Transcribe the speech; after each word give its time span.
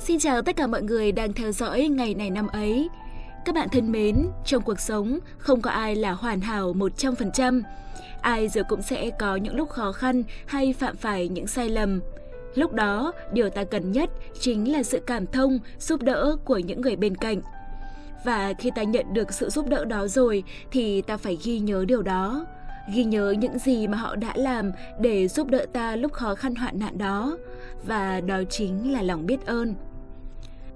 Xin 0.00 0.18
chào 0.18 0.42
tất 0.42 0.56
cả 0.56 0.66
mọi 0.66 0.82
người 0.82 1.12
đang 1.12 1.32
theo 1.32 1.52
dõi 1.52 1.88
ngày 1.88 2.14
này 2.14 2.30
năm 2.30 2.46
ấy. 2.46 2.88
Các 3.44 3.54
bạn 3.54 3.68
thân 3.72 3.92
mến, 3.92 4.26
trong 4.44 4.62
cuộc 4.62 4.80
sống 4.80 5.18
không 5.38 5.60
có 5.60 5.70
ai 5.70 5.96
là 5.96 6.12
hoàn 6.12 6.40
hảo 6.40 6.74
100%. 6.74 7.62
Ai 8.20 8.48
rồi 8.48 8.64
cũng 8.68 8.82
sẽ 8.82 9.10
có 9.18 9.36
những 9.36 9.56
lúc 9.56 9.68
khó 9.68 9.92
khăn 9.92 10.22
hay 10.46 10.72
phạm 10.72 10.96
phải 10.96 11.28
những 11.28 11.46
sai 11.46 11.68
lầm. 11.68 12.00
Lúc 12.54 12.72
đó, 12.72 13.12
điều 13.32 13.50
ta 13.50 13.64
cần 13.64 13.92
nhất 13.92 14.10
chính 14.40 14.72
là 14.72 14.82
sự 14.82 15.00
cảm 15.06 15.26
thông, 15.26 15.58
giúp 15.78 16.02
đỡ 16.02 16.36
của 16.44 16.58
những 16.58 16.80
người 16.80 16.96
bên 16.96 17.14
cạnh. 17.14 17.40
Và 18.24 18.52
khi 18.58 18.70
ta 18.74 18.82
nhận 18.82 19.14
được 19.14 19.32
sự 19.32 19.50
giúp 19.50 19.68
đỡ 19.68 19.84
đó 19.84 20.06
rồi 20.06 20.44
thì 20.70 21.02
ta 21.02 21.16
phải 21.16 21.38
ghi 21.44 21.58
nhớ 21.58 21.84
điều 21.88 22.02
đó 22.02 22.46
ghi 22.94 23.04
nhớ 23.04 23.34
những 23.38 23.58
gì 23.58 23.86
mà 23.86 23.98
họ 23.98 24.16
đã 24.16 24.32
làm 24.36 24.72
để 25.00 25.28
giúp 25.28 25.48
đỡ 25.48 25.66
ta 25.72 25.96
lúc 25.96 26.12
khó 26.12 26.34
khăn 26.34 26.54
hoạn 26.54 26.78
nạn 26.78 26.98
đó 26.98 27.38
và 27.86 28.20
đó 28.20 28.42
chính 28.50 28.92
là 28.92 29.02
lòng 29.02 29.26
biết 29.26 29.46
ơn 29.46 29.74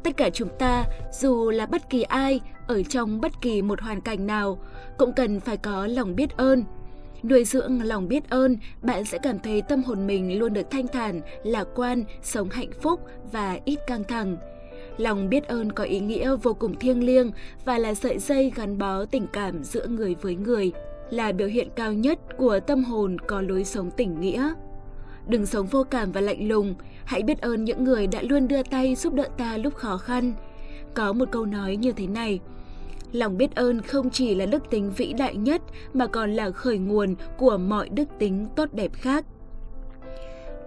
tất 0.05 0.17
cả 0.17 0.31
chúng 0.31 0.49
ta, 0.59 0.85
dù 1.13 1.51
là 1.51 1.67
bất 1.67 1.91
kỳ 1.91 2.03
ai, 2.03 2.41
ở 2.67 2.83
trong 2.83 3.21
bất 3.21 3.33
kỳ 3.41 3.63
một 3.63 3.81
hoàn 3.81 4.01
cảnh 4.01 4.27
nào, 4.27 4.59
cũng 4.99 5.13
cần 5.13 5.41
phải 5.41 5.57
có 5.57 5.87
lòng 5.87 6.17
biết 6.17 6.37
ơn 6.37 6.65
nuôi 7.23 7.45
dưỡng 7.45 7.83
lòng 7.83 8.09
biết 8.09 8.31
ơn, 8.31 8.57
bạn 8.83 9.05
sẽ 9.05 9.19
cảm 9.23 9.39
thấy 9.39 9.63
tâm 9.63 9.83
hồn 9.83 10.07
mình 10.07 10.39
luôn 10.39 10.53
được 10.53 10.71
thanh 10.71 10.87
thản, 10.87 11.21
lạc 11.45 11.69
quan, 11.75 12.05
sống 12.23 12.49
hạnh 12.49 12.71
phúc 12.81 13.01
và 13.33 13.59
ít 13.65 13.79
căng 13.87 14.05
thẳng 14.05 14.37
lòng 14.99 15.29
biết 15.29 15.45
ơn 15.49 15.73
có 15.73 15.85
ý 15.85 16.01
nghĩa 16.01 16.37
vô 16.37 16.55
cùng 16.55 16.75
thiêng 16.75 17.07
liêng 17.07 17.31
và 17.65 17.79
là 17.79 17.95
sợi 17.95 18.19
dây 18.19 18.53
gắn 18.55 18.79
bó 18.79 19.05
tình 19.05 19.27
cảm 19.33 19.65
giữa 19.65 19.87
người 19.87 20.15
với 20.21 20.35
người, 20.35 20.73
là 21.11 21.33
biểu 21.33 21.49
hiện 21.49 21.69
cao 21.77 21.93
nhất 21.93 22.19
của 22.37 22.61
tâm 22.61 22.85
hồn 22.85 23.17
có 23.27 23.41
lối 23.41 23.65
sống 23.65 23.91
tỉnh 23.91 24.21
nghĩa. 24.21 24.55
Đừng 25.29 25.47
sống 25.47 25.67
vô 25.67 25.85
cảm 25.91 26.13
và 26.13 26.21
lạnh 26.21 26.49
lùng, 26.49 26.75
hãy 27.05 27.23
biết 27.23 27.41
ơn 27.41 27.65
những 27.65 27.85
người 27.85 28.07
đã 28.07 28.23
luôn 28.23 28.49
đưa 28.49 28.63
tay 28.63 28.95
giúp 28.95 29.15
đỡ 29.15 29.29
ta 29.37 29.57
lúc 29.57 29.75
khó 29.75 29.97
khăn. 29.97 30.33
Có 30.95 31.13
một 31.13 31.29
câu 31.33 31.47
nói 31.47 31.77
như 31.77 31.93
thế 31.93 32.07
này, 32.07 32.41
lòng 33.13 33.37
biết 33.37 33.55
ơn 33.55 33.81
không 33.81 34.11
chỉ 34.11 34.35
là 34.35 34.47
đức 34.47 34.71
tính 34.71 34.93
vĩ 34.97 35.13
đại 35.13 35.37
nhất 35.37 35.63
mà 35.95 36.07
còn 36.07 36.33
là 36.33 36.51
khởi 36.51 36.79
nguồn 36.79 37.15
của 37.39 37.59
mọi 37.59 37.89
đức 37.89 38.09
tính 38.19 38.47
tốt 38.57 38.69
đẹp 38.73 38.93
khác. 38.95 39.25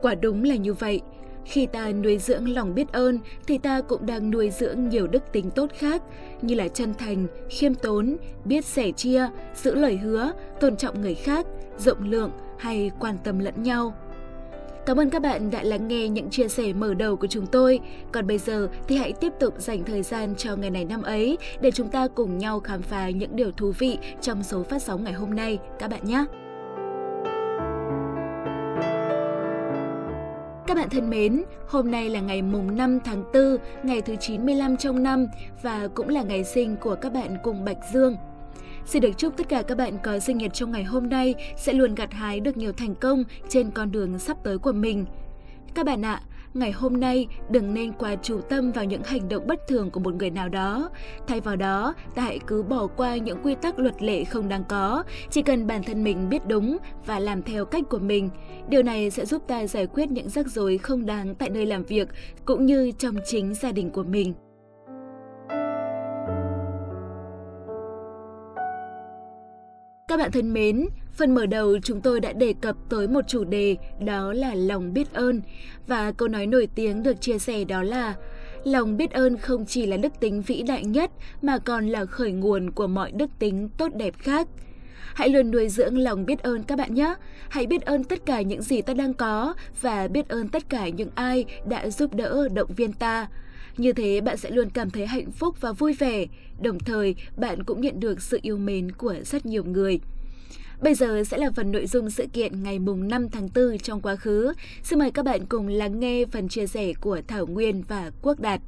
Quả 0.01 0.15
đúng 0.15 0.43
là 0.43 0.55
như 0.55 0.73
vậy, 0.73 1.01
khi 1.45 1.65
ta 1.65 1.91
nuôi 1.91 2.17
dưỡng 2.17 2.49
lòng 2.49 2.75
biết 2.75 2.91
ơn 2.91 3.19
thì 3.47 3.57
ta 3.57 3.81
cũng 3.81 4.05
đang 4.05 4.31
nuôi 4.31 4.49
dưỡng 4.49 4.89
nhiều 4.89 5.07
đức 5.07 5.23
tính 5.31 5.51
tốt 5.51 5.71
khác 5.73 6.03
như 6.41 6.55
là 6.55 6.67
chân 6.67 6.93
thành, 6.93 7.27
khiêm 7.49 7.73
tốn, 7.73 8.17
biết 8.45 8.65
sẻ 8.65 8.91
chia, 8.91 9.27
giữ 9.55 9.75
lời 9.75 9.97
hứa, 9.97 10.31
tôn 10.59 10.77
trọng 10.77 11.01
người 11.01 11.15
khác, 11.15 11.45
rộng 11.77 12.09
lượng 12.09 12.31
hay 12.57 12.91
quan 12.99 13.17
tâm 13.23 13.39
lẫn 13.39 13.63
nhau. 13.63 13.93
Cảm 14.87 14.99
ơn 14.99 15.09
các 15.09 15.21
bạn 15.21 15.51
đã 15.51 15.63
lắng 15.63 15.87
nghe 15.87 16.09
những 16.09 16.29
chia 16.29 16.47
sẻ 16.47 16.73
mở 16.73 16.93
đầu 16.93 17.15
của 17.15 17.27
chúng 17.27 17.45
tôi. 17.45 17.79
Còn 18.11 18.27
bây 18.27 18.37
giờ 18.37 18.67
thì 18.87 18.97
hãy 18.97 19.13
tiếp 19.13 19.33
tục 19.39 19.53
dành 19.57 19.83
thời 19.83 20.03
gian 20.03 20.35
cho 20.35 20.55
ngày 20.55 20.69
này 20.69 20.85
năm 20.85 21.01
ấy 21.01 21.37
để 21.61 21.71
chúng 21.71 21.89
ta 21.89 22.07
cùng 22.07 22.37
nhau 22.37 22.59
khám 22.59 22.81
phá 22.81 23.09
những 23.09 23.35
điều 23.35 23.51
thú 23.51 23.71
vị 23.79 23.97
trong 24.21 24.43
số 24.43 24.63
phát 24.63 24.81
sóng 24.81 25.03
ngày 25.03 25.13
hôm 25.13 25.35
nay 25.35 25.59
các 25.79 25.89
bạn 25.89 26.05
nhé. 26.05 26.25
Các 30.67 30.77
bạn 30.77 30.89
thân 30.89 31.09
mến, 31.09 31.43
hôm 31.67 31.91
nay 31.91 32.09
là 32.09 32.19
ngày 32.19 32.41
mùng 32.41 32.77
5 32.77 32.99
tháng 33.05 33.23
4, 33.33 33.57
ngày 33.83 34.01
thứ 34.01 34.15
95 34.15 34.77
trong 34.77 35.03
năm 35.03 35.27
và 35.61 35.87
cũng 35.95 36.09
là 36.09 36.23
ngày 36.23 36.43
sinh 36.43 36.75
của 36.75 36.95
các 36.95 37.13
bạn 37.13 37.37
cùng 37.43 37.65
Bạch 37.65 37.79
Dương. 37.93 38.15
Xin 38.87 39.01
được 39.01 39.17
chúc 39.17 39.37
tất 39.37 39.49
cả 39.49 39.61
các 39.61 39.77
bạn 39.77 39.97
có 40.03 40.19
sinh 40.19 40.37
nhật 40.37 40.53
trong 40.53 40.71
ngày 40.71 40.83
hôm 40.83 41.09
nay 41.09 41.35
sẽ 41.57 41.73
luôn 41.73 41.95
gặt 41.95 42.13
hái 42.13 42.39
được 42.39 42.57
nhiều 42.57 42.71
thành 42.71 42.95
công 42.95 43.23
trên 43.49 43.71
con 43.71 43.91
đường 43.91 44.19
sắp 44.19 44.37
tới 44.43 44.57
của 44.57 44.71
mình. 44.71 45.05
Các 45.75 45.85
bạn 45.85 46.05
ạ, 46.05 46.21
ngày 46.53 46.71
hôm 46.71 46.99
nay 46.99 47.27
đừng 47.49 47.73
nên 47.73 47.91
quá 47.91 48.15
chú 48.23 48.41
tâm 48.41 48.71
vào 48.71 48.85
những 48.85 49.03
hành 49.03 49.29
động 49.29 49.47
bất 49.47 49.67
thường 49.67 49.91
của 49.91 49.99
một 49.99 50.15
người 50.15 50.29
nào 50.29 50.49
đó. 50.49 50.89
Thay 51.27 51.41
vào 51.41 51.55
đó, 51.55 51.93
ta 52.15 52.21
hãy 52.21 52.39
cứ 52.47 52.63
bỏ 52.63 52.87
qua 52.87 53.17
những 53.17 53.37
quy 53.43 53.55
tắc 53.55 53.79
luật 53.79 54.01
lệ 54.01 54.23
không 54.23 54.49
đáng 54.49 54.63
có, 54.69 55.03
chỉ 55.29 55.41
cần 55.41 55.67
bản 55.67 55.83
thân 55.83 56.03
mình 56.03 56.29
biết 56.29 56.47
đúng 56.47 56.77
và 57.05 57.19
làm 57.19 57.43
theo 57.43 57.65
cách 57.65 57.83
của 57.89 57.99
mình. 57.99 58.29
Điều 58.69 58.83
này 58.83 59.09
sẽ 59.09 59.25
giúp 59.25 59.43
ta 59.47 59.67
giải 59.67 59.87
quyết 59.87 60.11
những 60.11 60.29
rắc 60.29 60.47
rối 60.47 60.77
không 60.77 61.05
đáng 61.05 61.35
tại 61.35 61.49
nơi 61.49 61.65
làm 61.65 61.83
việc 61.83 62.07
cũng 62.45 62.65
như 62.65 62.91
trong 62.91 63.15
chính 63.25 63.53
gia 63.53 63.71
đình 63.71 63.89
của 63.89 64.03
mình. 64.03 64.33
Các 70.17 70.23
bạn 70.23 70.31
thân 70.31 70.53
mến, 70.53 70.85
phần 71.13 71.35
mở 71.35 71.45
đầu 71.45 71.77
chúng 71.83 72.01
tôi 72.01 72.19
đã 72.19 72.33
đề 72.33 72.53
cập 72.61 72.75
tới 72.89 73.07
một 73.07 73.27
chủ 73.27 73.43
đề 73.43 73.77
đó 74.05 74.33
là 74.33 74.55
lòng 74.55 74.93
biết 74.93 75.13
ơn 75.13 75.41
và 75.87 76.11
câu 76.11 76.27
nói 76.27 76.47
nổi 76.47 76.67
tiếng 76.75 77.03
được 77.03 77.21
chia 77.21 77.39
sẻ 77.39 77.63
đó 77.63 77.83
là 77.83 78.15
lòng 78.63 78.97
biết 78.97 79.11
ơn 79.11 79.37
không 79.37 79.65
chỉ 79.65 79.85
là 79.85 79.97
đức 79.97 80.13
tính 80.19 80.41
vĩ 80.41 80.61
đại 80.61 80.85
nhất 80.85 81.11
mà 81.41 81.57
còn 81.57 81.87
là 81.87 82.05
khởi 82.05 82.31
nguồn 82.31 82.71
của 82.71 82.87
mọi 82.87 83.11
đức 83.11 83.29
tính 83.39 83.69
tốt 83.77 83.87
đẹp 83.95 84.13
khác. 84.17 84.47
Hãy 85.13 85.29
luôn 85.29 85.51
nuôi 85.51 85.69
dưỡng 85.69 85.97
lòng 85.97 86.25
biết 86.25 86.39
ơn 86.39 86.63
các 86.63 86.77
bạn 86.77 86.93
nhé. 86.93 87.15
Hãy 87.49 87.67
biết 87.67 87.81
ơn 87.81 88.03
tất 88.03 88.25
cả 88.25 88.41
những 88.41 88.61
gì 88.61 88.81
ta 88.81 88.93
đang 88.93 89.13
có 89.13 89.53
và 89.81 90.07
biết 90.07 90.29
ơn 90.29 90.47
tất 90.47 90.69
cả 90.69 90.89
những 90.89 91.09
ai 91.15 91.45
đã 91.65 91.89
giúp 91.89 92.13
đỡ 92.13 92.47
động 92.53 92.69
viên 92.75 92.93
ta. 92.93 93.27
Như 93.77 93.93
thế 93.93 94.21
bạn 94.21 94.37
sẽ 94.37 94.49
luôn 94.49 94.69
cảm 94.69 94.89
thấy 94.89 95.07
hạnh 95.07 95.31
phúc 95.31 95.61
và 95.61 95.71
vui 95.71 95.93
vẻ, 95.93 96.25
đồng 96.61 96.79
thời 96.79 97.15
bạn 97.37 97.63
cũng 97.63 97.81
nhận 97.81 97.99
được 97.99 98.21
sự 98.21 98.39
yêu 98.41 98.57
mến 98.57 98.91
của 98.91 99.15
rất 99.25 99.45
nhiều 99.45 99.63
người. 99.63 99.99
Bây 100.81 100.95
giờ 100.95 101.23
sẽ 101.23 101.37
là 101.37 101.51
phần 101.55 101.71
nội 101.71 101.87
dung 101.87 102.09
sự 102.09 102.27
kiện 102.33 102.63
ngày 102.63 102.79
mùng 102.79 103.07
5 103.07 103.29
tháng 103.29 103.49
4 103.55 103.77
trong 103.77 104.01
quá 104.01 104.15
khứ. 104.15 104.53
Xin 104.83 104.99
mời 104.99 105.11
các 105.11 105.25
bạn 105.25 105.45
cùng 105.45 105.67
lắng 105.67 105.99
nghe 105.99 106.25
phần 106.31 106.47
chia 106.47 106.67
sẻ 106.67 106.93
của 107.01 107.21
Thảo 107.27 107.47
Nguyên 107.47 107.83
và 107.87 108.11
Quốc 108.21 108.39
Đạt. 108.39 108.61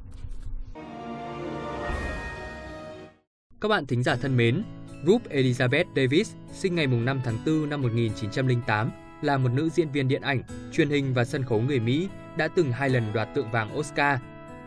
Các 3.62 3.68
bạn 3.68 3.86
thính 3.86 4.04
giả 4.04 4.16
thân 4.16 4.38
mến, 4.38 4.64
Ruth 5.06 5.24
Elizabeth 5.30 5.86
Davis 5.96 6.32
sinh 6.54 6.76
ngày 6.76 6.88
mùng 6.88 7.06
5 7.06 7.22
tháng 7.26 7.38
4 7.46 7.70
năm 7.70 7.82
1908 7.82 8.92
là 9.22 9.38
một 9.38 9.50
nữ 9.54 9.70
diễn 9.70 9.92
viên 9.92 10.08
điện 10.08 10.22
ảnh, 10.22 10.44
truyền 10.72 10.90
hình 10.90 11.14
và 11.14 11.26
sân 11.26 11.44
khấu 11.44 11.62
người 11.62 11.80
Mỹ 11.80 12.08
đã 12.38 12.48
từng 12.48 12.72
hai 12.72 12.90
lần 12.90 13.14
đoạt 13.14 13.28
tượng 13.36 13.52
vàng 13.52 13.78
Oscar 13.78 14.20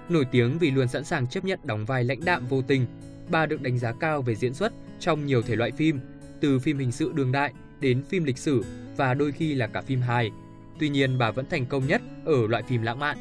Nổi 0.09 0.25
tiếng 0.31 0.59
vì 0.59 0.71
luôn 0.71 0.89
sẵn 0.89 1.05
sàng 1.05 1.27
chấp 1.27 1.45
nhận 1.45 1.59
đóng 1.65 1.85
vai 1.85 2.05
lãnh 2.05 2.25
đạm 2.25 2.47
vô 2.47 2.63
tình, 2.63 2.87
bà 3.31 3.47
được 3.47 3.63
đánh 3.63 3.79
giá 3.79 3.93
cao 4.01 4.23
về 4.23 4.35
diễn 4.35 4.55
xuất 4.55 4.73
trong 5.01 5.27
nhiều 5.27 5.43
thể 5.43 5.57
loại 5.57 5.71
phim, 5.71 6.01
từ 6.41 6.59
phim 6.59 6.79
hình 6.79 6.93
sự 6.93 7.13
đường 7.15 7.33
đại 7.33 7.53
đến 7.81 8.03
phim 8.09 8.25
lịch 8.25 8.39
sử 8.39 8.65
và 8.97 9.15
đôi 9.15 9.33
khi 9.33 9.55
là 9.55 9.67
cả 9.67 9.81
phim 9.81 10.01
hài. 10.01 10.31
Tuy 10.79 10.89
nhiên, 10.89 11.19
bà 11.19 11.31
vẫn 11.31 11.47
thành 11.51 11.67
công 11.67 11.87
nhất 11.87 12.03
ở 12.25 12.47
loại 12.47 12.63
phim 12.63 12.83
lãng 12.83 12.99
mạn. 12.99 13.17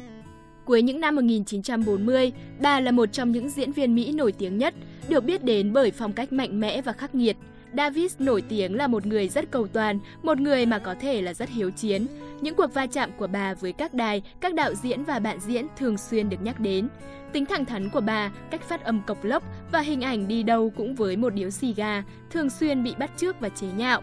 Cuối 0.64 0.82
những 0.82 1.00
năm 1.00 1.16
1940, 1.16 2.32
bà 2.60 2.80
là 2.80 2.90
một 2.90 3.12
trong 3.12 3.32
những 3.32 3.50
diễn 3.50 3.72
viên 3.72 3.94
Mỹ 3.94 4.12
nổi 4.12 4.32
tiếng 4.32 4.58
nhất, 4.58 4.74
được 5.08 5.24
biết 5.24 5.44
đến 5.44 5.72
bởi 5.72 5.90
phong 5.90 6.12
cách 6.12 6.32
mạnh 6.32 6.60
mẽ 6.60 6.82
và 6.82 6.92
khắc 6.92 7.14
nghiệt. 7.14 7.36
Davis 7.76 8.16
nổi 8.18 8.42
tiếng 8.48 8.76
là 8.76 8.86
một 8.86 9.06
người 9.06 9.28
rất 9.28 9.50
cầu 9.50 9.66
toàn, 9.66 9.98
một 10.22 10.40
người 10.40 10.66
mà 10.66 10.78
có 10.78 10.94
thể 10.94 11.22
là 11.22 11.34
rất 11.34 11.48
hiếu 11.48 11.70
chiến. 11.70 12.06
Những 12.40 12.54
cuộc 12.54 12.74
va 12.74 12.86
chạm 12.86 13.10
của 13.18 13.26
bà 13.26 13.54
với 13.54 13.72
các 13.72 13.94
đài, 13.94 14.22
các 14.40 14.54
đạo 14.54 14.74
diễn 14.74 15.04
và 15.04 15.18
bạn 15.18 15.40
diễn 15.40 15.66
thường 15.76 15.98
xuyên 15.98 16.30
được 16.30 16.42
nhắc 16.42 16.60
đến. 16.60 16.88
Tính 17.32 17.46
thẳng 17.46 17.64
thắn 17.64 17.90
của 17.90 18.00
bà, 18.00 18.32
cách 18.50 18.62
phát 18.62 18.84
âm 18.84 19.02
cộc 19.06 19.24
lốc 19.24 19.42
và 19.72 19.80
hình 19.80 20.00
ảnh 20.00 20.28
đi 20.28 20.42
đâu 20.42 20.72
cũng 20.76 20.94
với 20.94 21.16
một 21.16 21.34
điếu 21.34 21.50
xì 21.50 21.74
gà, 21.74 22.02
thường 22.30 22.50
xuyên 22.50 22.84
bị 22.84 22.94
bắt 22.98 23.10
chước 23.16 23.40
và 23.40 23.48
chế 23.48 23.66
nhạo. 23.76 24.02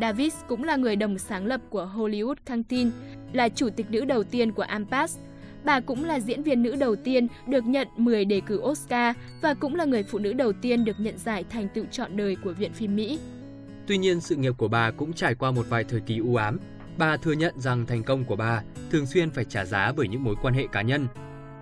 Davis 0.00 0.34
cũng 0.48 0.64
là 0.64 0.76
người 0.76 0.96
đồng 0.96 1.18
sáng 1.18 1.46
lập 1.46 1.60
của 1.70 1.90
Hollywood 1.96 2.34
Canteen, 2.44 2.90
là 3.32 3.48
chủ 3.48 3.68
tịch 3.70 3.90
nữ 3.90 4.04
đầu 4.04 4.24
tiên 4.24 4.52
của 4.52 4.62
Ampas, 4.62 5.18
Bà 5.66 5.80
cũng 5.80 6.04
là 6.04 6.20
diễn 6.20 6.42
viên 6.42 6.62
nữ 6.62 6.76
đầu 6.76 6.96
tiên 6.96 7.26
được 7.46 7.64
nhận 7.66 7.88
10 7.96 8.24
đề 8.24 8.40
cử 8.40 8.60
Oscar 8.62 9.16
và 9.42 9.54
cũng 9.54 9.74
là 9.74 9.84
người 9.84 10.02
phụ 10.02 10.18
nữ 10.18 10.32
đầu 10.32 10.52
tiên 10.52 10.84
được 10.84 11.00
nhận 11.00 11.18
giải 11.18 11.44
thành 11.50 11.68
tựu 11.74 11.84
trọn 11.90 12.16
đời 12.16 12.36
của 12.44 12.52
Viện 12.52 12.72
phim 12.72 12.96
Mỹ. 12.96 13.18
Tuy 13.86 13.98
nhiên, 13.98 14.20
sự 14.20 14.36
nghiệp 14.36 14.54
của 14.58 14.68
bà 14.68 14.90
cũng 14.90 15.12
trải 15.12 15.34
qua 15.34 15.50
một 15.50 15.66
vài 15.68 15.84
thời 15.84 16.00
kỳ 16.00 16.18
u 16.18 16.36
ám. 16.36 16.58
Bà 16.98 17.16
thừa 17.16 17.32
nhận 17.32 17.60
rằng 17.60 17.86
thành 17.86 18.02
công 18.02 18.24
của 18.24 18.36
bà 18.36 18.62
thường 18.90 19.06
xuyên 19.06 19.30
phải 19.30 19.44
trả 19.44 19.64
giá 19.64 19.92
bởi 19.96 20.08
những 20.08 20.24
mối 20.24 20.34
quan 20.42 20.54
hệ 20.54 20.66
cá 20.72 20.82
nhân. 20.82 21.06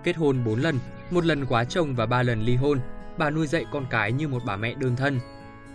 Kết 0.03 0.15
hôn 0.15 0.43
4 0.45 0.59
lần, 0.61 0.75
một 1.11 1.25
lần 1.25 1.45
quá 1.45 1.65
chồng 1.65 1.95
và 1.95 2.05
ba 2.05 2.23
lần 2.23 2.41
ly 2.41 2.55
hôn, 2.55 2.79
bà 3.17 3.29
nuôi 3.29 3.47
dạy 3.47 3.65
con 3.71 3.85
cái 3.89 4.11
như 4.11 4.27
một 4.27 4.41
bà 4.45 4.55
mẹ 4.55 4.75
đơn 4.79 4.95
thân. 4.95 5.19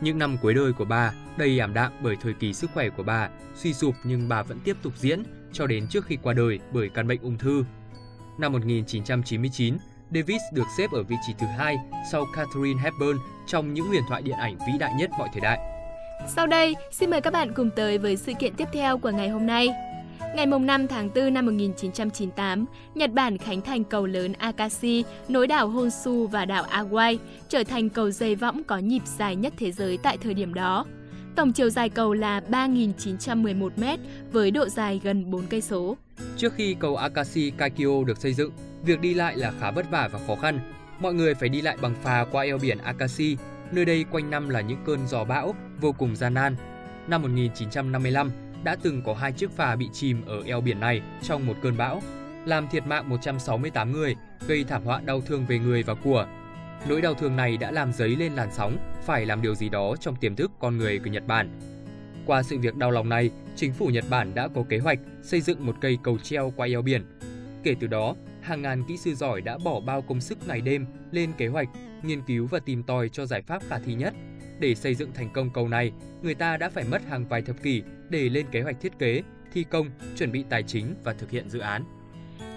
Những 0.00 0.18
năm 0.18 0.36
cuối 0.42 0.54
đời 0.54 0.72
của 0.72 0.84
bà 0.84 1.12
đầy 1.36 1.58
ảm 1.58 1.74
đạm 1.74 1.92
bởi 2.02 2.16
thời 2.20 2.32
kỳ 2.32 2.52
sức 2.52 2.70
khỏe 2.74 2.88
của 2.88 3.02
bà 3.02 3.28
suy 3.54 3.72
sụp 3.72 3.94
nhưng 4.04 4.28
bà 4.28 4.42
vẫn 4.42 4.58
tiếp 4.64 4.76
tục 4.82 4.92
diễn 4.96 5.22
cho 5.52 5.66
đến 5.66 5.86
trước 5.86 6.06
khi 6.06 6.16
qua 6.22 6.32
đời 6.32 6.58
bởi 6.72 6.88
căn 6.88 7.08
bệnh 7.08 7.22
ung 7.22 7.38
thư. 7.38 7.64
Năm 8.40 8.52
1999, 8.52 9.76
Davis 10.14 10.42
được 10.52 10.66
xếp 10.78 10.90
ở 10.92 11.02
vị 11.02 11.16
trí 11.26 11.32
thứ 11.38 11.46
hai 11.58 11.76
sau 12.12 12.26
Catherine 12.36 12.80
Hepburn 12.82 13.18
trong 13.46 13.74
những 13.74 13.86
huyền 13.86 14.02
thoại 14.08 14.22
điện 14.22 14.36
ảnh 14.36 14.56
vĩ 14.66 14.72
đại 14.78 14.92
nhất 14.98 15.10
mọi 15.18 15.28
thời 15.32 15.40
đại. 15.40 15.58
Sau 16.28 16.46
đây, 16.46 16.76
xin 16.92 17.10
mời 17.10 17.20
các 17.20 17.32
bạn 17.32 17.52
cùng 17.54 17.70
tới 17.76 17.98
với 17.98 18.16
sự 18.16 18.32
kiện 18.38 18.54
tiếp 18.54 18.68
theo 18.72 18.98
của 18.98 19.10
ngày 19.10 19.28
hôm 19.28 19.46
nay. 19.46 19.68
Ngày 20.34 20.46
5 20.46 20.88
tháng 20.88 21.10
4 21.14 21.34
năm 21.34 21.46
1998, 21.46 22.64
Nhật 22.94 23.12
Bản 23.12 23.38
khánh 23.38 23.60
thành 23.60 23.84
cầu 23.84 24.06
lớn 24.06 24.32
Akashi 24.32 25.04
nối 25.28 25.46
đảo 25.46 25.68
Honshu 25.68 26.26
và 26.26 26.44
đảo 26.44 26.64
Hawaii, 26.70 27.18
trở 27.48 27.64
thành 27.64 27.88
cầu 27.88 28.10
dây 28.10 28.34
võng 28.34 28.64
có 28.64 28.78
nhịp 28.78 29.02
dài 29.18 29.36
nhất 29.36 29.52
thế 29.56 29.72
giới 29.72 29.98
tại 30.02 30.18
thời 30.22 30.34
điểm 30.34 30.54
đó. 30.54 30.86
Tổng 31.36 31.52
chiều 31.52 31.70
dài 31.70 31.88
cầu 31.88 32.12
là 32.12 32.40
3.911 32.50 33.70
m 33.76 33.84
với 34.32 34.50
độ 34.50 34.68
dài 34.68 35.00
gần 35.04 35.30
4 35.30 35.46
cây 35.46 35.60
số. 35.60 35.96
Trước 36.40 36.54
khi 36.54 36.76
cầu 36.80 36.96
Akashi 36.96 37.50
Kaikyo 37.50 38.04
được 38.06 38.18
xây 38.18 38.34
dựng, 38.34 38.52
Việc 38.82 39.00
đi 39.00 39.14
lại 39.14 39.36
là 39.36 39.52
khá 39.60 39.70
vất 39.70 39.90
vả 39.90 40.08
và 40.12 40.18
khó 40.26 40.36
khăn. 40.36 40.60
Mọi 41.00 41.14
người 41.14 41.34
phải 41.34 41.48
đi 41.48 41.60
lại 41.60 41.76
bằng 41.80 41.94
phà 42.02 42.24
qua 42.32 42.44
eo 42.44 42.58
biển 42.58 42.78
Akashi, 42.78 43.36
nơi 43.72 43.84
đây 43.84 44.04
quanh 44.10 44.30
năm 44.30 44.48
là 44.48 44.60
những 44.60 44.78
cơn 44.86 45.06
gió 45.06 45.24
bão 45.24 45.54
vô 45.80 45.92
cùng 45.92 46.16
gian 46.16 46.34
nan. 46.34 46.56
Năm 47.08 47.22
1955, 47.22 48.30
đã 48.64 48.76
từng 48.82 49.02
có 49.02 49.14
hai 49.14 49.32
chiếc 49.32 49.50
phà 49.50 49.76
bị 49.76 49.88
chìm 49.92 50.22
ở 50.26 50.42
eo 50.46 50.60
biển 50.60 50.80
này 50.80 51.02
trong 51.22 51.46
một 51.46 51.54
cơn 51.62 51.76
bão, 51.76 52.02
làm 52.46 52.68
thiệt 52.68 52.86
mạng 52.86 53.08
168 53.08 53.92
người, 53.92 54.16
gây 54.46 54.64
thảm 54.64 54.84
họa 54.84 55.00
đau 55.00 55.20
thương 55.20 55.46
về 55.46 55.58
người 55.58 55.82
và 55.82 55.94
của. 55.94 56.26
Nỗi 56.88 57.00
đau 57.00 57.14
thương 57.14 57.36
này 57.36 57.56
đã 57.56 57.70
làm 57.70 57.92
dấy 57.92 58.16
lên 58.16 58.32
làn 58.32 58.48
sóng 58.52 58.76
phải 59.06 59.26
làm 59.26 59.42
điều 59.42 59.54
gì 59.54 59.68
đó 59.68 59.96
trong 60.00 60.16
tiềm 60.16 60.36
thức 60.36 60.50
con 60.60 60.78
người 60.78 60.98
của 60.98 61.10
Nhật 61.10 61.26
Bản. 61.26 61.60
Qua 62.30 62.42
sự 62.42 62.58
việc 62.58 62.76
đau 62.76 62.90
lòng 62.90 63.08
này, 63.08 63.30
chính 63.56 63.72
phủ 63.72 63.86
Nhật 63.86 64.04
Bản 64.10 64.34
đã 64.34 64.48
có 64.48 64.62
kế 64.68 64.78
hoạch 64.78 64.98
xây 65.22 65.40
dựng 65.40 65.66
một 65.66 65.76
cây 65.80 65.98
cầu 66.02 66.18
treo 66.18 66.52
qua 66.56 66.66
eo 66.66 66.82
biển. 66.82 67.02
Kể 67.62 67.74
từ 67.80 67.86
đó, 67.86 68.14
hàng 68.40 68.62
ngàn 68.62 68.82
kỹ 68.88 68.96
sư 68.96 69.14
giỏi 69.14 69.40
đã 69.40 69.58
bỏ 69.64 69.80
bao 69.80 70.02
công 70.02 70.20
sức 70.20 70.38
ngày 70.48 70.60
đêm 70.60 70.86
lên 71.10 71.32
kế 71.38 71.46
hoạch, 71.46 71.68
nghiên 72.02 72.22
cứu 72.22 72.46
và 72.46 72.58
tìm 72.58 72.82
tòi 72.82 73.08
cho 73.08 73.26
giải 73.26 73.42
pháp 73.42 73.62
khả 73.68 73.78
thi 73.78 73.94
nhất. 73.94 74.14
Để 74.60 74.74
xây 74.74 74.94
dựng 74.94 75.12
thành 75.14 75.30
công 75.32 75.50
cầu 75.50 75.68
này, 75.68 75.92
người 76.22 76.34
ta 76.34 76.56
đã 76.56 76.68
phải 76.68 76.84
mất 76.90 77.02
hàng 77.08 77.28
vài 77.28 77.42
thập 77.42 77.62
kỷ 77.62 77.82
để 78.08 78.28
lên 78.28 78.46
kế 78.50 78.62
hoạch 78.62 78.80
thiết 78.80 78.98
kế, 78.98 79.22
thi 79.52 79.64
công, 79.70 79.90
chuẩn 80.16 80.32
bị 80.32 80.44
tài 80.50 80.62
chính 80.62 80.94
và 81.04 81.12
thực 81.12 81.30
hiện 81.30 81.48
dự 81.48 81.58
án. 81.58 81.84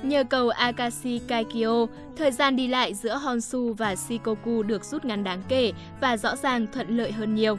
Nhờ 0.03 0.23
cầu 0.23 0.49
Akashi 0.49 1.19
Kaikyo, 1.27 1.87
thời 2.17 2.31
gian 2.31 2.55
đi 2.55 2.67
lại 2.67 2.93
giữa 2.93 3.17
Honshu 3.17 3.73
và 3.73 3.95
Shikoku 3.95 4.63
được 4.63 4.85
rút 4.85 5.05
ngắn 5.05 5.23
đáng 5.23 5.43
kể 5.49 5.71
và 6.01 6.17
rõ 6.17 6.35
ràng 6.35 6.67
thuận 6.73 6.97
lợi 6.97 7.11
hơn 7.11 7.35
nhiều. 7.35 7.57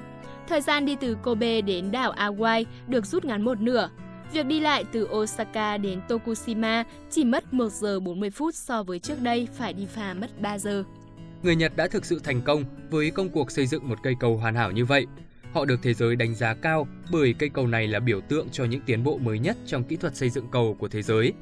Thời 0.48 0.60
gian 0.60 0.86
đi 0.86 0.96
từ 1.00 1.14
Kobe 1.14 1.60
đến 1.60 1.90
đảo 1.90 2.14
Awai 2.16 2.64
được 2.88 3.06
rút 3.06 3.24
ngắn 3.24 3.42
một 3.42 3.60
nửa. 3.60 3.90
Việc 4.32 4.46
đi 4.46 4.60
lại 4.60 4.84
từ 4.92 5.08
Osaka 5.12 5.76
đến 5.76 6.00
Tokushima 6.08 6.84
chỉ 7.10 7.24
mất 7.24 7.54
1 7.54 7.72
giờ 7.72 8.00
40 8.00 8.30
phút 8.30 8.54
so 8.54 8.82
với 8.82 8.98
trước 8.98 9.20
đây 9.20 9.48
phải 9.54 9.72
đi 9.72 9.86
phà 9.86 10.14
mất 10.14 10.40
3 10.40 10.58
giờ. 10.58 10.84
Người 11.42 11.56
Nhật 11.56 11.76
đã 11.76 11.88
thực 11.88 12.04
sự 12.04 12.20
thành 12.24 12.42
công 12.42 12.64
với 12.90 13.10
công 13.10 13.28
cuộc 13.28 13.50
xây 13.50 13.66
dựng 13.66 13.88
một 13.88 13.98
cây 14.02 14.14
cầu 14.20 14.36
hoàn 14.36 14.54
hảo 14.54 14.72
như 14.72 14.84
vậy. 14.84 15.06
Họ 15.52 15.64
được 15.64 15.80
thế 15.82 15.94
giới 15.94 16.16
đánh 16.16 16.34
giá 16.34 16.54
cao 16.54 16.88
bởi 17.12 17.34
cây 17.38 17.48
cầu 17.48 17.66
này 17.66 17.88
là 17.88 18.00
biểu 18.00 18.20
tượng 18.20 18.48
cho 18.52 18.64
những 18.64 18.80
tiến 18.86 19.04
bộ 19.04 19.18
mới 19.18 19.38
nhất 19.38 19.56
trong 19.66 19.84
kỹ 19.84 19.96
thuật 19.96 20.16
xây 20.16 20.30
dựng 20.30 20.46
cầu 20.50 20.76
của 20.78 20.88
thế 20.88 21.02
giới. 21.02 21.32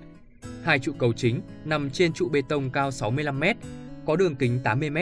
Hai 0.64 0.78
trụ 0.78 0.92
cầu 0.98 1.12
chính 1.12 1.40
nằm 1.64 1.90
trên 1.90 2.12
trụ 2.12 2.28
bê 2.28 2.42
tông 2.48 2.70
cao 2.70 2.90
65 2.90 3.40
m, 3.40 3.44
có 4.06 4.16
đường 4.16 4.36
kính 4.36 4.60
80 4.64 4.90
m, 4.90 4.98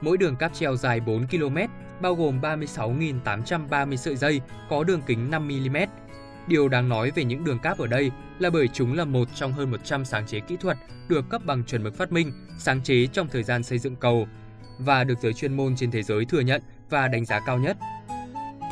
mỗi 0.00 0.16
đường 0.16 0.36
cáp 0.36 0.54
treo 0.54 0.76
dài 0.76 1.00
4 1.00 1.26
km, 1.26 1.56
bao 2.00 2.14
gồm 2.14 2.40
36.830 2.40 3.96
sợi 3.96 4.16
dây 4.16 4.40
có 4.70 4.84
đường 4.84 5.02
kính 5.06 5.30
5 5.30 5.48
mm. 5.48 5.76
Điều 6.48 6.68
đáng 6.68 6.88
nói 6.88 7.10
về 7.14 7.24
những 7.24 7.44
đường 7.44 7.58
cáp 7.58 7.78
ở 7.78 7.86
đây 7.86 8.10
là 8.38 8.50
bởi 8.50 8.68
chúng 8.68 8.94
là 8.96 9.04
một 9.04 9.28
trong 9.34 9.52
hơn 9.52 9.70
100 9.70 10.04
sáng 10.04 10.26
chế 10.26 10.40
kỹ 10.40 10.56
thuật 10.56 10.76
được 11.08 11.24
cấp 11.30 11.42
bằng 11.44 11.64
chuẩn 11.64 11.82
mực 11.82 11.94
phát 11.94 12.12
minh, 12.12 12.32
sáng 12.58 12.82
chế 12.82 13.06
trong 13.06 13.28
thời 13.28 13.42
gian 13.42 13.62
xây 13.62 13.78
dựng 13.78 13.96
cầu 13.96 14.28
và 14.78 15.04
được 15.04 15.18
giới 15.22 15.32
chuyên 15.32 15.56
môn 15.56 15.76
trên 15.76 15.90
thế 15.90 16.02
giới 16.02 16.24
thừa 16.24 16.40
nhận 16.40 16.62
và 16.90 17.08
đánh 17.08 17.24
giá 17.24 17.40
cao 17.46 17.58
nhất. 17.58 17.76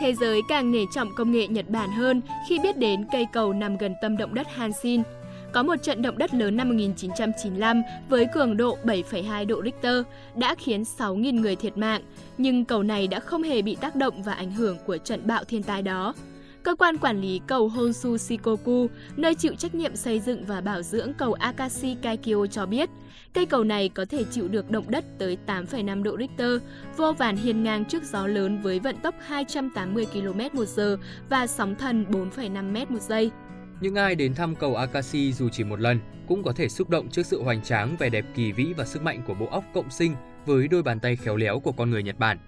Thế 0.01 0.15
giới 0.15 0.41
càng 0.49 0.73
nể 0.73 0.85
trọng 0.95 1.09
công 1.17 1.33
nghệ 1.33 1.47
Nhật 1.47 1.69
Bản 1.69 1.91
hơn 1.91 2.21
khi 2.49 2.59
biết 2.59 2.79
đến 2.79 3.07
cây 3.13 3.27
cầu 3.33 3.53
nằm 3.53 3.77
gần 3.77 3.95
tâm 4.03 4.17
động 4.17 4.35
đất 4.35 4.47
Hanshin. 4.55 5.03
Có 5.57 5.63
một 5.63 5.77
trận 5.83 6.03
động 6.03 6.19
đất 6.19 6.35
lớn 6.35 6.57
năm 6.57 6.69
1995 6.69 7.83
với 8.09 8.27
cường 8.35 8.57
độ 8.57 8.79
7,2 8.85 9.47
độ 9.47 9.63
Richter 9.65 10.03
đã 10.35 10.55
khiến 10.55 10.83
6.000 10.83 11.41
người 11.41 11.57
thiệt 11.57 11.79
mạng, 11.79 12.03
nhưng 12.39 12.65
cầu 12.65 12.83
này 12.83 13.07
đã 13.07 13.21
không 13.21 13.43
hề 13.43 13.63
bị 13.63 13.77
tác 13.81 13.97
động 13.97 14.23
và 14.23 14.33
ảnh 14.33 14.51
hưởng 14.51 14.77
của 14.87 14.99
trận 14.99 15.27
bão 15.27 15.45
thiên 15.45 15.63
tai 15.63 15.83
đó. 15.83 16.15
Cơ 16.63 16.75
quan 16.75 16.99
quản 16.99 17.21
lý 17.21 17.41
cầu 17.47 17.69
Honshu 17.69 18.17
Shikoku, 18.17 18.87
nơi 19.17 19.35
chịu 19.35 19.55
trách 19.55 19.75
nhiệm 19.75 19.97
xây 19.97 20.21
dựng 20.21 20.45
và 20.45 20.61
bảo 20.61 20.83
dưỡng 20.83 21.13
cầu 21.15 21.33
Akashi 21.33 21.97
Kaikyo 22.03 22.47
cho 22.47 22.67
biết, 22.67 22.91
cây 23.35 23.47
cầu 23.47 23.65
này 23.65 23.89
có 23.89 24.05
thể 24.05 24.25
chịu 24.31 24.49
được 24.49 24.71
động 24.71 24.85
đất 24.89 25.05
tới 25.19 25.39
8,5 25.47 26.03
độ 26.03 26.17
Richter, 26.19 26.63
vô 26.97 27.13
vàn 27.13 27.37
hiên 27.37 27.63
ngang 27.63 27.85
trước 27.85 28.03
gió 28.05 28.27
lớn 28.27 28.63
với 28.63 28.81
vận 28.81 28.97
tốc 28.97 29.15
280 29.27 30.07
km 30.13 30.41
một 30.53 30.69
giờ 30.69 30.97
và 31.29 31.47
sóng 31.47 31.75
thần 31.75 32.05
4,5 32.11 32.73
m 32.73 32.95
một 32.95 33.03
giây. 33.03 33.31
Những 33.81 33.95
ai 33.95 34.15
đến 34.15 34.35
thăm 34.35 34.55
cầu 34.55 34.77
Akashi 34.77 35.33
dù 35.33 35.49
chỉ 35.49 35.65
một 35.65 35.81
lần 35.81 35.99
cũng 36.29 36.43
có 36.43 36.53
thể 36.53 36.69
xúc 36.69 36.91
động 36.91 37.09
trước 37.11 37.27
sự 37.27 37.43
hoành 37.43 37.63
tráng, 37.63 37.97
vẻ 37.99 38.09
đẹp 38.09 38.25
kỳ 38.35 38.53
vĩ 38.53 38.73
và 38.77 38.85
sức 38.85 39.03
mạnh 39.03 39.23
của 39.27 39.35
bộ 39.35 39.47
óc 39.47 39.65
cộng 39.75 39.91
sinh 39.91 40.15
với 40.47 40.69
đôi 40.69 40.83
bàn 40.83 41.01
tay 41.01 41.17
khéo 41.17 41.37
léo 41.37 41.61
của 41.61 41.73
con 41.73 41.91
người 41.91 42.03
Nhật 42.03 42.19
Bản. 42.19 42.39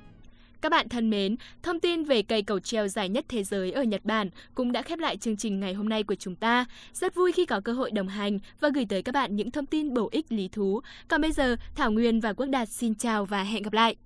Các 0.61 0.73
bạn 0.73 0.89
thân 0.89 1.11
mến, 1.11 1.37
thông 1.63 1.81
tin 1.81 2.05
về 2.05 2.23
cây 2.23 2.43
cầu 2.43 2.61
treo 2.61 2.89
dài 2.89 3.09
nhất 3.09 3.25
thế 3.29 3.45
giới 3.45 3.73
ở 3.73 3.83
Nhật 3.83 4.05
Bản 4.05 4.31
cũng 4.55 4.73
đã 4.73 4.83
khép 4.83 4.99
lại 4.99 5.17
chương 5.17 5.37
trình 5.37 5.61
ngày 5.61 5.75
hôm 5.75 5.89
nay 5.89 6.03
của 6.03 6.15
chúng 6.15 6.37
ta. 6.37 6.65
Rất 6.93 7.15
vui 7.15 7.33
khi 7.33 7.47
có 7.47 7.61
cơ 7.61 7.73
hội 7.73 7.91
đồng 7.91 8.09
hành 8.09 8.39
và 8.61 8.69
gửi 8.75 8.87
tới 8.89 9.03
các 9.03 9.13
bạn 9.13 9.37
những 9.37 9.51
thông 9.51 9.67
tin 9.67 9.95
bổ 9.95 10.09
ích 10.13 10.33
lý 10.33 10.49
thú. 10.49 10.81
Còn 11.09 11.21
bây 11.21 11.33
giờ, 11.33 11.57
Thảo 11.77 11.91
Nguyên 11.91 12.21
và 12.21 12.33
Quốc 12.33 12.47
Đạt 12.47 12.69
xin 12.69 12.95
chào 12.95 13.25
và 13.25 13.43
hẹn 13.43 13.63
gặp 13.63 13.73
lại. 13.73 13.97